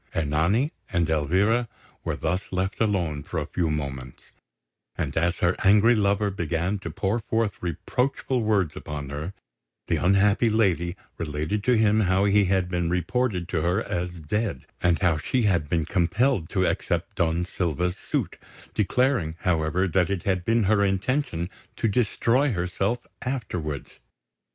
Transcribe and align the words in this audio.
Ernani 0.15 0.71
and 0.91 1.07
Elvira 1.11 1.69
were 2.03 2.15
thus 2.15 2.51
left 2.51 2.81
alone 2.81 3.21
for 3.21 3.37
a 3.39 3.45
few 3.45 3.69
moments; 3.69 4.31
and 4.97 5.15
as 5.15 5.41
her 5.41 5.55
angry 5.63 5.93
lover 5.93 6.31
began 6.31 6.79
to 6.79 6.89
pour 6.89 7.19
forth 7.19 7.61
reproachful 7.61 8.41
words 8.41 8.75
upon 8.75 9.09
her, 9.09 9.31
the 9.85 9.97
unhappy 9.97 10.49
lady 10.49 10.95
related 11.19 11.63
to 11.65 11.77
him 11.77 11.99
how 11.99 12.25
he 12.25 12.45
had 12.45 12.67
been 12.67 12.89
reported 12.89 13.47
to 13.49 13.61
her 13.61 13.83
as 13.83 14.09
dead, 14.21 14.65
and 14.81 14.97
how 15.03 15.17
she 15.19 15.43
had 15.43 15.69
been 15.69 15.85
compelled 15.85 16.49
to 16.49 16.65
accept 16.65 17.17
Don 17.17 17.45
Silva's 17.45 17.95
suit, 17.95 18.39
declaring, 18.73 19.35
however, 19.41 19.87
that 19.87 20.09
it 20.09 20.23
had 20.23 20.43
been 20.43 20.63
her 20.63 20.83
intention 20.83 21.47
to 21.75 21.87
destroy 21.87 22.53
herself 22.53 23.05
afterwards. 23.21 23.91